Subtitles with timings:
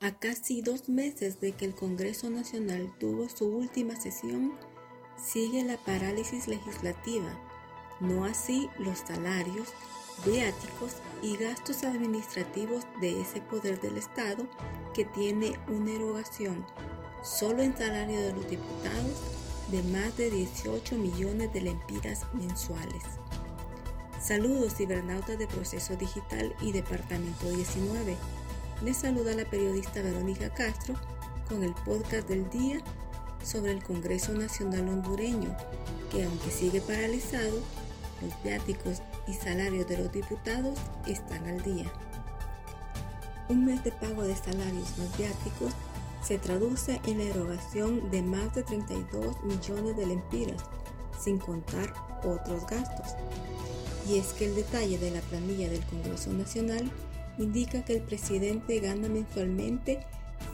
[0.00, 4.52] A casi dos meses de que el Congreso Nacional tuvo su última sesión,
[5.16, 7.38] sigue la parálisis legislativa,
[8.00, 9.68] no así los salarios,
[10.24, 14.48] viáticos y gastos administrativos de ese poder del Estado
[14.94, 16.66] que tiene una erogación
[17.22, 19.20] solo en salario de los diputados
[19.70, 23.02] de más de 18 millones de lempiras mensuales.
[24.20, 28.16] Saludos cibernautas de Proceso Digital y Departamento 19.
[28.84, 30.94] Les saluda la periodista Verónica Castro
[31.48, 32.80] con el podcast del día
[33.44, 35.56] sobre el Congreso Nacional Hondureño,
[36.10, 37.58] que aunque sigue paralizado,
[38.20, 41.92] los viáticos y salarios de los diputados están al día.
[43.48, 45.72] Un mes de pago de salarios más viáticos
[46.22, 50.62] se traduce en la erogación de más de 32 millones de lempiras,
[51.20, 51.92] sin contar
[52.24, 53.14] otros gastos.
[54.08, 56.90] Y es que el detalle de la planilla del Congreso Nacional
[57.38, 60.00] indica que el presidente gana mensualmente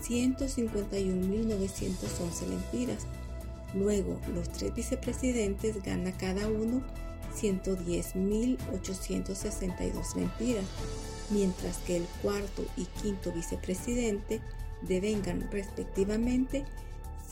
[0.03, 3.07] 151.911 lempiras.
[3.75, 6.83] Luego, los tres vicepresidentes ganan cada uno
[7.39, 10.65] 110.862 lempiras,
[11.31, 14.41] mientras que el cuarto y quinto vicepresidente
[14.83, 16.65] devengan respectivamente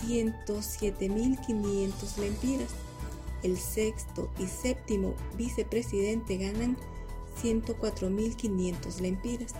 [0.04, 2.70] 107.500 lempiras.
[3.42, 6.76] El sexto y séptimo vicepresidente ganan
[7.42, 9.54] 104.500 lempiras.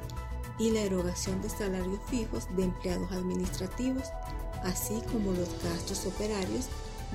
[0.59, 4.03] y la erogación de salarios fijos de empleados administrativos,
[4.63, 6.67] así como los gastos operarios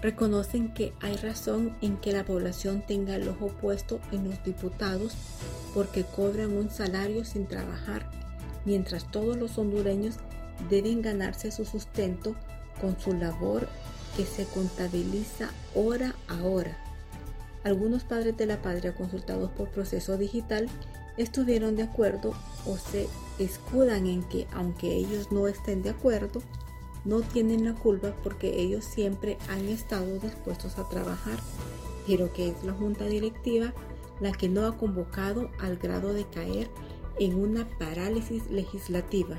[0.00, 5.14] reconocen que hay razón en que la población tenga el ojo puesto en los diputados
[5.74, 8.10] porque cobran un salario sin trabajar,
[8.64, 10.16] mientras todos los hondureños
[10.68, 12.34] deben ganarse su sustento
[12.80, 13.68] con su labor
[14.16, 16.76] que se contabiliza hora a hora.
[17.62, 20.68] Algunos padres de la patria consultados por proceso digital
[21.16, 22.32] estuvieron de acuerdo
[22.66, 23.06] o se
[23.38, 26.42] escudan en que aunque ellos no estén de acuerdo,
[27.04, 31.38] no tienen la culpa porque ellos siempre han estado dispuestos a trabajar,
[32.06, 33.72] pero que es la junta directiva
[34.20, 36.68] la que no ha convocado al grado de caer
[37.18, 39.38] en una parálisis legislativa.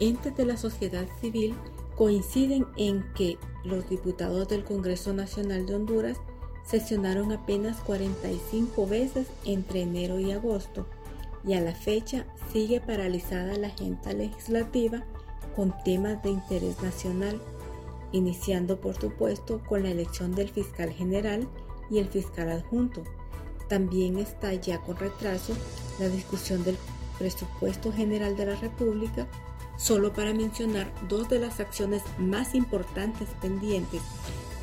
[0.00, 1.54] Entes de la sociedad civil
[1.96, 6.18] coinciden en que los diputados del Congreso Nacional de Honduras
[6.64, 10.86] sesionaron apenas 45 veces entre enero y agosto
[11.44, 15.04] y a la fecha sigue paralizada la agenda legislativa
[15.56, 17.40] con temas de interés nacional,
[18.12, 21.48] iniciando por supuesto con la elección del fiscal general
[21.90, 23.02] y el fiscal adjunto.
[23.68, 25.54] También está ya con retraso
[25.98, 26.76] la discusión del
[27.18, 29.26] presupuesto general de la República
[29.76, 34.02] solo para mencionar dos de las acciones más importantes pendientes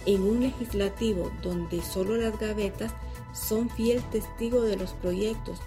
[0.06, 2.94] en un legislativo donde solo las gavetas
[3.34, 5.60] son fiel testigo de los proyectos,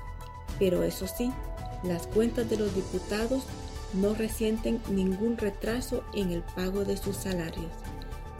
[0.58, 1.32] pero eso sí,
[1.84, 3.44] las cuentas de los diputados
[3.94, 7.70] no resienten ningún retraso en el pago de sus salarios.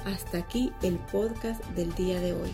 [0.05, 2.51] Hasta aquí el podcast del día de hoy.